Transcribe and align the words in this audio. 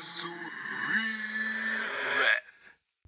bist 0.00 0.16
zu 0.20 0.28
Real 0.28 0.40
Rap. 0.94 1.19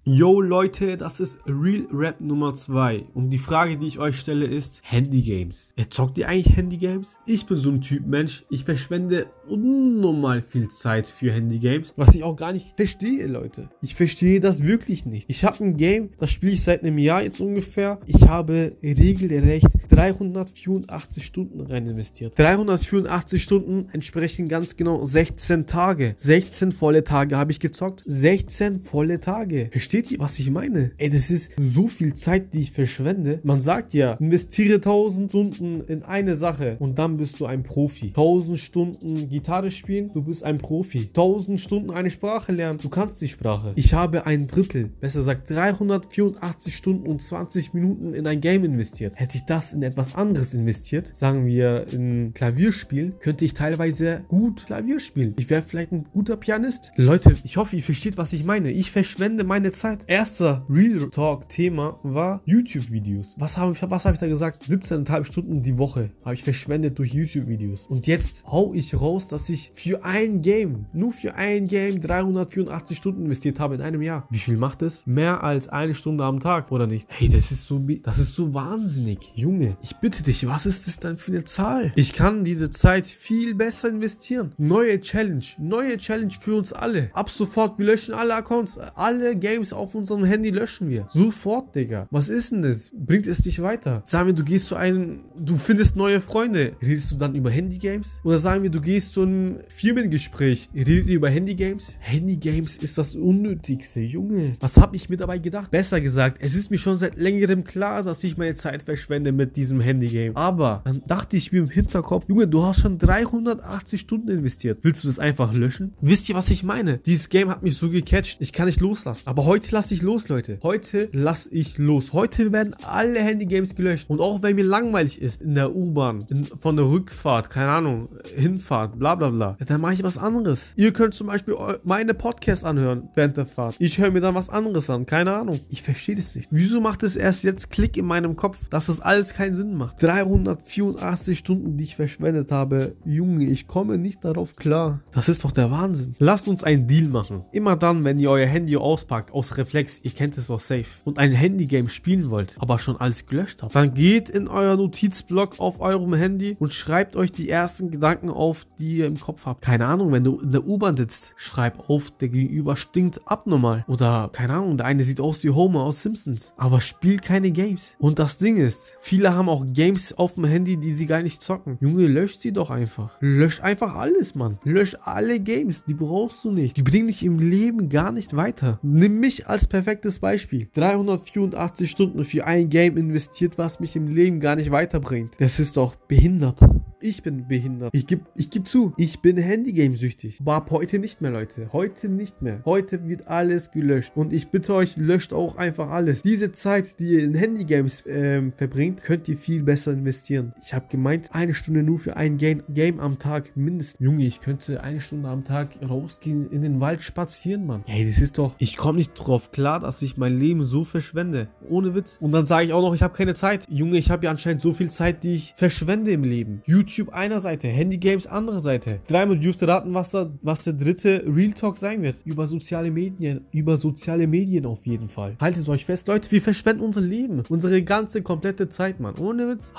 Yo 0.05 0.41
Leute, 0.41 0.97
das 0.97 1.21
ist 1.21 1.39
Real 1.47 1.87
Rap 1.89 2.19
Nummer 2.19 2.53
2 2.53 3.05
und 3.13 3.29
die 3.29 3.37
Frage, 3.37 3.77
die 3.77 3.87
ich 3.87 3.99
euch 3.99 4.19
stelle 4.19 4.43
ist 4.43 4.81
Handy 4.83 5.21
Games. 5.21 5.71
Wer 5.77 5.89
zockt 5.89 6.17
ihr 6.17 6.27
eigentlich 6.27 6.57
Handy 6.57 6.75
Games? 6.75 7.15
Ich 7.25 7.45
bin 7.45 7.55
so 7.55 7.69
ein 7.69 7.79
Typ 7.79 8.05
Mensch, 8.05 8.43
ich 8.49 8.65
verschwende 8.65 9.27
unnormal 9.47 10.41
viel 10.41 10.67
Zeit 10.67 11.07
für 11.07 11.31
Handy 11.31 11.57
Games, 11.57 11.93
was 11.95 12.13
ich 12.15 12.23
auch 12.23 12.35
gar 12.35 12.51
nicht 12.51 12.75
verstehe, 12.75 13.27
Leute. 13.27 13.69
Ich 13.81 13.95
verstehe 13.95 14.41
das 14.41 14.61
wirklich 14.61 15.05
nicht. 15.05 15.29
Ich 15.29 15.45
habe 15.45 15.63
ein 15.63 15.77
Game, 15.77 16.09
das 16.17 16.31
spiele 16.31 16.51
ich 16.51 16.63
seit 16.63 16.83
einem 16.83 16.97
Jahr 16.97 17.23
jetzt 17.23 17.39
ungefähr. 17.39 18.01
Ich 18.05 18.27
habe 18.27 18.75
regelrecht 18.83 19.67
384 19.87 21.25
Stunden 21.25 21.61
rein 21.61 21.87
investiert. 21.87 22.37
384 22.37 23.41
Stunden 23.41 23.87
entsprechen 23.93 24.49
ganz 24.49 24.75
genau 24.75 25.01
16 25.05 25.65
Tage. 25.65 26.13
16 26.17 26.73
volle 26.73 27.05
Tage 27.05 27.37
habe 27.37 27.53
ich 27.53 27.61
gezockt. 27.61 28.03
16 28.05 28.81
volle 28.81 29.21
Tage. 29.21 29.69
Versteht 29.93 30.11
ihr, 30.11 30.19
was 30.19 30.39
ich 30.39 30.49
meine? 30.49 30.89
Ey, 30.97 31.11
das 31.11 31.29
ist 31.29 31.51
so 31.61 31.85
viel 31.85 32.15
Zeit, 32.15 32.55
die 32.55 32.61
ich 32.61 32.71
verschwende. 32.71 33.39
Man 33.43 33.61
sagt 33.61 33.93
ja, 33.93 34.13
investiere 34.13 34.77
1000 34.77 35.29
Stunden 35.29 35.81
in 35.81 36.01
eine 36.01 36.35
Sache 36.35 36.77
und 36.79 36.97
dann 36.97 37.17
bist 37.17 37.39
du 37.39 37.45
ein 37.45 37.61
Profi. 37.61 38.07
1000 38.07 38.57
Stunden 38.57 39.29
Gitarre 39.29 39.69
spielen, 39.69 40.09
du 40.11 40.23
bist 40.23 40.43
ein 40.43 40.57
Profi. 40.57 41.09
1000 41.09 41.59
Stunden 41.59 41.91
eine 41.91 42.09
Sprache 42.09 42.53
lernen, 42.53 42.79
du 42.81 42.89
kannst 42.89 43.21
die 43.21 43.27
Sprache. 43.27 43.73
Ich 43.75 43.93
habe 43.93 44.25
ein 44.25 44.47
Drittel, 44.47 44.89
besser 44.99 45.19
gesagt 45.19 45.51
384 45.51 46.75
Stunden 46.75 47.05
und 47.05 47.21
20 47.21 47.75
Minuten 47.75 48.15
in 48.15 48.25
ein 48.25 48.41
Game 48.41 48.63
investiert. 48.63 49.19
Hätte 49.19 49.37
ich 49.37 49.45
das 49.45 49.73
in 49.73 49.83
etwas 49.83 50.15
anderes 50.15 50.55
investiert, 50.55 51.15
sagen 51.15 51.45
wir 51.45 51.85
in 51.93 52.33
Klavierspiel, 52.33 53.13
könnte 53.19 53.45
ich 53.45 53.53
teilweise 53.53 54.23
gut 54.27 54.65
Klavier 54.65 54.99
spielen. 54.99 55.35
Ich 55.37 55.51
wäre 55.51 55.61
vielleicht 55.61 55.91
ein 55.91 56.05
guter 56.11 56.35
Pianist. 56.35 56.91
Leute, 56.95 57.35
ich 57.43 57.57
hoffe, 57.57 57.75
ihr 57.75 57.83
versteht, 57.83 58.17
was 58.17 58.33
ich 58.33 58.43
meine. 58.43 58.71
Ich 58.71 58.89
verschwende 58.89 59.43
meine 59.43 59.71
Zeit. 59.71 59.82
Erster 60.07 60.65
Real 60.69 61.09
Talk 61.09 61.49
Thema 61.49 61.99
war 62.03 62.41
YouTube-Videos. 62.45 63.35
Was 63.37 63.57
habe 63.57 63.73
ich, 63.73 63.81
habe 63.81 63.95
ich 63.95 64.19
da 64.19 64.27
gesagt? 64.27 64.63
17,5 64.63 65.25
Stunden 65.25 65.61
die 65.61 65.77
Woche 65.77 66.11
habe 66.23 66.35
ich 66.35 66.43
verschwendet 66.43 66.97
durch 66.97 67.13
YouTube-Videos. 67.13 67.87
Und 67.87 68.07
jetzt 68.07 68.45
hau 68.47 68.73
ich 68.73 68.99
raus, 68.99 69.27
dass 69.27 69.49
ich 69.49 69.71
für 69.73 70.05
ein 70.05 70.41
Game, 70.41 70.85
nur 70.93 71.11
für 71.11 71.35
ein 71.35 71.67
Game 71.67 71.99
384 71.99 72.97
Stunden 72.97 73.25
investiert 73.25 73.59
habe 73.59 73.75
in 73.75 73.81
einem 73.81 74.01
Jahr. 74.01 74.25
Wie 74.29 74.37
viel 74.37 74.55
macht 74.55 74.81
es? 74.83 75.05
Mehr 75.05 75.43
als 75.43 75.67
eine 75.67 75.93
Stunde 75.93 76.23
am 76.23 76.39
Tag, 76.39 76.71
oder 76.71 76.87
nicht? 76.87 77.09
Hey, 77.09 77.27
das 77.27 77.51
ist 77.51 77.67
so, 77.67 77.79
das 78.03 78.19
ist 78.19 78.35
so 78.35 78.53
wahnsinnig. 78.53 79.33
Junge, 79.35 79.75
ich 79.81 79.97
bitte 79.97 80.23
dich, 80.23 80.47
was 80.47 80.65
ist 80.65 80.87
das 80.87 80.99
dann 80.99 81.17
für 81.17 81.31
eine 81.31 81.43
Zahl? 81.43 81.91
Ich 81.97 82.13
kann 82.13 82.45
diese 82.45 82.69
Zeit 82.71 83.05
viel 83.05 83.53
besser 83.53 83.89
investieren. 83.89 84.53
Neue 84.57 85.01
Challenge, 85.01 85.43
neue 85.57 85.97
Challenge 85.97 86.33
für 86.39 86.55
uns 86.55 86.71
alle. 86.71 87.09
Ab 87.13 87.29
sofort, 87.29 87.77
wir 87.79 87.87
löschen 87.87 88.13
alle 88.13 88.35
Accounts, 88.35 88.77
alle 88.77 89.35
Games 89.35 89.72
auf 89.73 89.95
unserem 89.95 90.23
Handy 90.23 90.49
löschen 90.49 90.89
wir. 90.89 91.05
Sofort, 91.09 91.75
Digga. 91.75 92.07
Was 92.11 92.29
ist 92.29 92.51
denn 92.51 92.61
das? 92.61 92.91
Bringt 92.93 93.27
es 93.27 93.39
dich 93.39 93.61
weiter? 93.61 94.01
Sagen 94.05 94.27
wir, 94.27 94.33
du 94.33 94.43
gehst 94.43 94.67
zu 94.67 94.75
einem, 94.75 95.21
du 95.37 95.55
findest 95.55 95.95
neue 95.95 96.21
Freunde. 96.21 96.73
Redest 96.81 97.11
du 97.11 97.15
dann 97.15 97.35
über 97.35 97.49
Handy-Games? 97.49 98.19
Oder 98.23 98.39
sagen 98.39 98.63
wir, 98.63 98.69
du 98.69 98.81
gehst 98.81 99.13
zu 99.13 99.23
einem 99.23 99.57
Firmengespräch. 99.69 100.69
Redet 100.73 101.07
ihr 101.07 101.15
über 101.15 101.29
Handy-Games? 101.29 101.95
Handy-Games 101.99 102.77
ist 102.77 102.97
das 102.97 103.15
Unnötigste, 103.15 103.99
Junge. 104.01 104.55
Was 104.59 104.77
habe 104.77 104.95
ich 104.95 105.09
mir 105.09 105.17
dabei 105.17 105.37
gedacht? 105.37 105.71
Besser 105.71 106.01
gesagt, 106.01 106.37
es 106.41 106.55
ist 106.55 106.71
mir 106.71 106.77
schon 106.77 106.97
seit 106.97 107.17
längerem 107.17 107.63
klar, 107.63 108.03
dass 108.03 108.23
ich 108.23 108.37
meine 108.37 108.55
Zeit 108.55 108.83
verschwende 108.83 109.31
mit 109.31 109.55
diesem 109.55 109.79
Handy-Game. 109.79 110.35
Aber 110.35 110.81
dann 110.85 111.01
dachte 111.07 111.37
ich 111.37 111.51
mir 111.51 111.59
im 111.59 111.69
Hinterkopf, 111.69 112.25
Junge, 112.27 112.47
du 112.47 112.63
hast 112.63 112.81
schon 112.81 112.97
380 112.97 113.99
Stunden 113.99 114.29
investiert. 114.29 114.79
Willst 114.81 115.03
du 115.03 115.07
das 115.07 115.19
einfach 115.19 115.53
löschen? 115.53 115.93
Wisst 116.01 116.29
ihr, 116.29 116.35
was 116.35 116.49
ich 116.49 116.63
meine? 116.63 116.99
Dieses 116.99 117.29
Game 117.29 117.49
hat 117.49 117.63
mich 117.63 117.77
so 117.77 117.89
gecatcht. 117.89 118.37
Ich 118.41 118.53
kann 118.53 118.67
nicht 118.67 118.79
loslassen. 118.79 119.23
Aber 119.25 119.45
heute 119.45 119.62
lasse 119.71 119.93
ich 119.93 120.01
los, 120.01 120.29
Leute. 120.29 120.59
Heute 120.63 121.09
lasse 121.13 121.49
ich 121.51 121.77
los. 121.77 122.13
Heute 122.13 122.51
werden 122.51 122.75
alle 122.83 123.19
Handy-Games 123.21 123.75
gelöscht. 123.75 124.09
Und 124.09 124.19
auch 124.19 124.41
wenn 124.41 124.55
mir 124.55 124.63
langweilig 124.63 125.21
ist 125.21 125.41
in 125.41 125.55
der 125.55 125.75
U-Bahn, 125.75 126.25
von 126.59 126.75
der 126.75 126.85
Rückfahrt, 126.85 127.49
keine 127.49 127.71
Ahnung, 127.71 128.09
Hinfahrt, 128.35 128.97
bla 128.99 129.15
bla 129.15 129.29
bla, 129.29 129.57
dann 129.65 129.81
mache 129.81 129.93
ich 129.93 130.03
was 130.03 130.17
anderes. 130.17 130.73
Ihr 130.75 130.93
könnt 130.93 131.13
zum 131.13 131.27
Beispiel 131.27 131.55
meine 131.83 132.13
Podcasts 132.13 132.63
anhören 132.63 133.09
während 133.15 133.37
der 133.37 133.45
Fahrt. 133.45 133.75
Ich 133.79 133.97
höre 133.97 134.11
mir 134.11 134.21
dann 134.21 134.35
was 134.35 134.49
anderes 134.49 134.89
an. 134.89 135.05
Keine 135.05 135.33
Ahnung. 135.33 135.59
Ich 135.69 135.81
verstehe 135.81 136.15
das 136.15 136.35
nicht. 136.35 136.47
Wieso 136.51 136.81
macht 136.81 137.03
es 137.03 137.15
erst 137.15 137.43
jetzt 137.43 137.71
Klick 137.71 137.97
in 137.97 138.05
meinem 138.05 138.35
Kopf, 138.35 138.57
dass 138.69 138.87
das 138.87 138.99
alles 138.99 139.33
keinen 139.33 139.53
Sinn 139.53 139.75
macht? 139.75 140.01
384 140.01 141.37
Stunden, 141.37 141.77
die 141.77 141.83
ich 141.83 141.95
verschwendet 141.95 142.51
habe. 142.51 142.95
Junge, 143.05 143.45
ich 143.45 143.67
komme 143.67 143.97
nicht 143.97 144.23
darauf 144.23 144.55
klar. 144.55 145.01
Das 145.11 145.29
ist 145.29 145.43
doch 145.43 145.51
der 145.51 145.71
Wahnsinn. 145.71 146.15
Lasst 146.19 146.47
uns 146.47 146.63
einen 146.63 146.87
Deal 146.87 147.07
machen. 147.09 147.43
Immer 147.51 147.75
dann, 147.75 148.03
wenn 148.03 148.19
ihr 148.19 148.29
euer 148.29 148.47
Handy 148.47 148.77
auspackt, 148.77 149.31
aus 149.31 149.52
Reflex, 149.57 149.99
ihr 150.03 150.11
kennt 150.11 150.37
es 150.37 150.47
doch 150.47 150.59
safe, 150.59 150.85
und 151.03 151.19
ein 151.19 151.31
Handygame 151.31 151.89
spielen 151.89 152.29
wollt, 152.29 152.55
aber 152.59 152.79
schon 152.79 152.97
alles 152.97 153.25
gelöscht 153.25 153.63
habt, 153.63 153.75
dann 153.75 153.93
geht 153.93 154.29
in 154.29 154.47
euer 154.47 154.75
Notizblock 154.75 155.59
auf 155.59 155.79
eurem 155.79 156.13
Handy 156.13 156.55
und 156.59 156.73
schreibt 156.73 157.15
euch 157.15 157.31
die 157.31 157.49
ersten 157.49 157.91
Gedanken 157.91 158.29
auf, 158.29 158.65
die 158.79 158.97
ihr 158.97 159.07
im 159.07 159.19
Kopf 159.19 159.45
habt. 159.45 159.61
Keine 159.61 159.85
Ahnung, 159.85 160.11
wenn 160.11 160.23
du 160.23 160.39
in 160.39 160.51
der 160.51 160.65
U-Bahn 160.65 160.97
sitzt, 160.97 161.33
schreib 161.35 161.89
auf, 161.89 162.11
der 162.11 162.29
Gegenüber 162.29 162.75
stinkt 162.75 163.21
abnormal. 163.25 163.85
Oder, 163.87 164.29
keine 164.31 164.53
Ahnung, 164.53 164.77
der 164.77 164.85
eine 164.85 165.03
sieht 165.03 165.19
aus 165.19 165.43
wie 165.43 165.49
Homer 165.49 165.83
aus 165.83 166.01
Simpsons, 166.01 166.53
aber 166.57 166.81
spielt 166.81 167.21
keine 167.21 167.51
Games. 167.51 167.95
Und 167.99 168.19
das 168.19 168.37
Ding 168.37 168.57
ist, 168.57 168.93
viele 168.99 169.33
haben 169.33 169.49
auch 169.49 169.65
Games 169.65 170.17
auf 170.17 170.35
dem 170.35 170.45
Handy, 170.45 170.77
die 170.77 170.93
sie 170.93 171.05
gar 171.05 171.21
nicht 171.21 171.41
zocken. 171.41 171.77
Junge, 171.81 172.07
löscht 172.07 172.41
sie 172.41 172.51
doch 172.51 172.69
einfach. 172.69 173.17
Löscht 173.19 173.61
einfach 173.61 173.95
alles, 173.95 174.35
Mann. 174.35 174.59
Löscht 174.63 174.97
alle 175.01 175.39
Games, 175.39 175.83
die 175.83 175.93
brauchst 175.93 176.43
du 176.43 176.51
nicht. 176.51 176.77
Die 176.77 176.83
bringen 176.83 177.07
dich 177.07 177.23
im 177.23 177.39
Leben 177.39 177.89
gar 177.89 178.11
nicht 178.11 178.35
weiter. 178.35 178.79
Nimm 178.81 179.19
mich 179.19 179.42
als 179.47 179.67
perfektes 179.67 180.19
Beispiel. 180.19 180.67
384 180.73 181.89
Stunden 181.89 182.23
für 182.25 182.45
ein 182.45 182.69
Game 182.69 182.97
investiert, 182.97 183.57
was 183.57 183.79
mich 183.79 183.95
im 183.95 184.07
Leben 184.07 184.39
gar 184.39 184.55
nicht 184.55 184.71
weiterbringt. 184.71 185.35
Das 185.39 185.59
ist 185.59 185.77
doch 185.77 185.95
behindert. 185.95 186.59
Ich 187.03 187.21
bin 187.21 187.49
behindert. 187.49 187.93
Ich 187.93 188.07
gebe 188.07 188.21
ich 188.33 188.49
geb 188.49 188.65
zu, 188.65 188.93
ich 188.95 189.19
bin 189.19 189.35
Handygame-süchtig. 189.35 190.39
Aber 190.39 190.53
ab 190.53 190.71
heute 190.71 190.99
nicht 190.99 191.19
mehr, 191.19 191.31
Leute. 191.31 191.67
Heute 191.73 192.07
nicht 192.07 192.41
mehr. 192.41 192.61
Heute 192.63 193.05
wird 193.09 193.27
alles 193.27 193.71
gelöscht. 193.71 194.13
Und 194.15 194.31
ich 194.31 194.47
bitte 194.47 194.73
euch, 194.73 194.95
löscht 194.95 195.33
auch 195.33 195.57
einfach 195.57 195.89
alles. 195.89 196.21
Diese 196.21 196.53
Zeit, 196.53 196.97
die 196.99 197.15
ihr 197.15 197.25
in 197.25 197.35
Handygames 197.35 198.05
ähm, 198.07 198.53
verbringt, 198.55 199.03
könnt 199.03 199.27
ihr 199.27 199.37
viel 199.37 199.63
besser 199.63 199.91
investieren. 199.91 200.53
Ich 200.63 200.73
habe 200.73 200.85
gemeint, 200.89 201.27
eine 201.33 201.53
Stunde 201.53 201.83
nur 201.83 201.99
für 201.99 202.15
ein 202.15 202.37
Game, 202.37 202.63
Game 202.69 203.01
am 203.01 203.19
Tag 203.19 203.57
mindestens. 203.57 203.99
Junge, 203.99 204.25
ich 204.25 204.39
könnte 204.39 204.81
eine 204.81 205.01
Stunde 205.01 205.27
am 205.27 205.43
Tag 205.43 205.71
rausgehen, 205.81 206.49
in 206.51 206.61
den 206.61 206.79
Wald 206.79 207.01
spazieren, 207.01 207.65
Mann. 207.65 207.83
Hey, 207.85 208.07
das 208.07 208.19
ist 208.19 208.37
doch... 208.37 208.55
Ich 208.59 208.77
komme 208.77 208.99
nicht 208.99 209.13
drauf 209.15 209.51
klar, 209.51 209.81
dass 209.81 210.01
ich 210.01 210.15
mein 210.15 210.39
Leben 210.39 210.63
so 210.63 210.85
verschwende. 210.85 211.49
Ohne 211.67 211.95
Witz. 211.95 212.17
Und 212.21 212.31
dann 212.31 212.45
sage 212.45 212.67
ich 212.67 212.71
auch 212.71 212.81
noch, 212.81 212.95
ich 212.95 213.03
habe 213.03 213.13
keine 213.13 213.33
Zeit. 213.33 213.67
Junge, 213.69 213.97
ich 213.97 214.09
habe 214.09 214.23
ja 214.23 214.31
anscheinend 214.31 214.61
so 214.61 214.71
viel 214.71 214.89
Zeit, 214.89 215.25
die 215.25 215.35
ich 215.35 215.53
verschwende 215.57 216.11
im 216.11 216.23
Leben. 216.23 216.61
YouTube 216.65 216.92
einer 217.11 217.39
Seite, 217.39 217.67
Handygames 217.67 218.27
andere 218.27 218.59
Seite. 218.59 218.99
Dreimal 219.07 219.39
dürfte 219.39 219.67
raten, 219.67 219.93
was, 219.93 220.11
da, 220.11 220.31
was 220.41 220.63
der 220.63 220.73
dritte 220.73 221.23
Real 221.27 221.53
Talk 221.53 221.77
sein 221.77 222.01
wird. 222.01 222.17
Über 222.25 222.47
soziale 222.47 222.91
Medien. 222.91 223.45
Über 223.51 223.77
soziale 223.77 224.27
Medien 224.27 224.65
auf 224.65 224.85
jeden 224.85 225.09
Fall. 225.09 225.35
Haltet 225.39 225.67
euch 225.69 225.85
fest, 225.85 226.07
Leute, 226.07 226.31
wir 226.31 226.41
verschwenden 226.41 226.83
unser 226.83 227.01
Leben. 227.01 227.43
Unsere 227.49 227.81
ganze 227.83 228.21
komplette 228.21 228.69
Zeit, 228.69 228.99
Mann. 228.99 229.15
Ohne 229.17 229.49
Witz. 229.49 229.71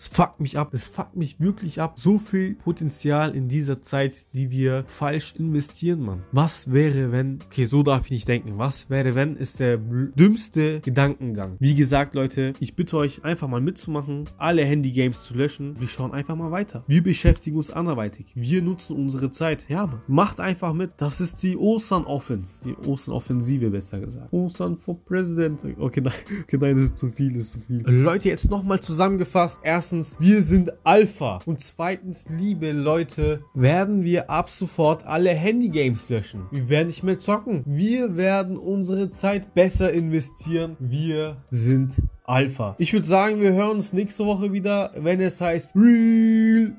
Es 0.00 0.08
fuckt 0.08 0.40
mich 0.40 0.56
ab. 0.56 0.72
Es 0.72 0.88
fuckt 0.88 1.14
mich 1.14 1.40
wirklich 1.40 1.78
ab. 1.78 1.98
So 1.98 2.16
viel 2.16 2.54
Potenzial 2.54 3.36
in 3.36 3.48
dieser 3.48 3.82
Zeit, 3.82 4.14
die 4.32 4.50
wir 4.50 4.84
falsch 4.86 5.34
investieren, 5.36 6.00
Mann. 6.00 6.22
Was 6.32 6.72
wäre, 6.72 7.12
wenn. 7.12 7.40
Okay, 7.44 7.66
so 7.66 7.82
darf 7.82 8.06
ich 8.06 8.12
nicht 8.12 8.26
denken. 8.26 8.54
Was 8.56 8.88
wäre, 8.88 9.14
wenn, 9.14 9.36
ist 9.36 9.60
der 9.60 9.76
dümmste 9.76 10.80
Gedankengang. 10.80 11.56
Wie 11.58 11.74
gesagt, 11.74 12.14
Leute, 12.14 12.54
ich 12.60 12.76
bitte 12.76 12.96
euch 12.96 13.26
einfach 13.26 13.46
mal 13.46 13.60
mitzumachen, 13.60 14.24
alle 14.38 14.64
Handy-Games 14.64 15.22
zu 15.22 15.34
löschen. 15.34 15.78
Wir 15.78 15.88
schauen 15.88 16.12
einfach 16.12 16.34
mal 16.34 16.50
weiter. 16.50 16.82
Wir 16.86 17.02
beschäftigen 17.02 17.58
uns 17.58 17.70
anderweitig. 17.70 18.32
Wir 18.34 18.62
nutzen 18.62 18.96
unsere 18.96 19.30
Zeit. 19.30 19.66
Ja, 19.68 19.86
Mann. 19.86 20.00
Macht 20.06 20.40
einfach 20.40 20.72
mit. 20.72 20.92
Das 20.96 21.20
ist 21.20 21.42
die 21.42 21.58
Ostern-Offense. 21.58 22.62
Die 22.64 22.88
Ostern-Offensive, 22.88 23.68
besser 23.68 24.00
gesagt. 24.00 24.32
Ostern 24.32 24.78
for 24.78 24.98
President. 25.04 25.62
Okay, 25.78 26.00
nein, 26.00 26.14
okay, 26.44 26.56
nein, 26.58 26.76
das 26.76 26.84
ist 26.84 26.96
zu 26.96 27.12
viel, 27.12 27.34
das 27.34 27.42
ist 27.42 27.52
zu 27.52 27.60
viel. 27.60 27.82
Leute, 27.86 28.30
jetzt 28.30 28.50
nochmal 28.50 28.80
zusammengefasst. 28.80 29.60
Erst 29.62 29.89
erstens, 29.90 30.20
wir 30.20 30.42
sind 30.42 30.72
Alpha. 30.84 31.40
Und 31.46 31.60
zweitens, 31.60 32.24
liebe 32.28 32.70
Leute, 32.70 33.42
werden 33.54 34.04
wir 34.04 34.30
ab 34.30 34.48
sofort 34.48 35.04
alle 35.04 35.30
Handygames 35.30 36.08
löschen. 36.08 36.46
Wir 36.52 36.68
werden 36.68 36.86
nicht 36.86 37.02
mehr 37.02 37.18
zocken. 37.18 37.64
Wir 37.66 38.16
werden 38.16 38.56
unsere 38.56 39.10
Zeit 39.10 39.52
besser 39.52 39.92
investieren. 39.92 40.76
Wir 40.78 41.38
sind 41.50 41.96
Alpha. 42.22 42.76
Ich 42.78 42.92
würde 42.92 43.06
sagen, 43.06 43.40
wir 43.40 43.52
hören 43.52 43.76
uns 43.76 43.92
nächste 43.92 44.24
Woche 44.24 44.52
wieder, 44.52 44.92
wenn 44.96 45.20
es 45.20 45.40
heißt 45.40 45.74
Real. 45.74 46.76